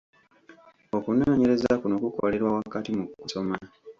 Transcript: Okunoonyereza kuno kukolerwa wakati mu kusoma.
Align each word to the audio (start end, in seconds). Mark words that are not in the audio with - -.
Okunoonyereza 0.97 1.71
kuno 1.81 1.95
kukolerwa 2.03 2.49
wakati 2.57 2.89
mu 2.97 3.05
kusoma. 3.21 3.55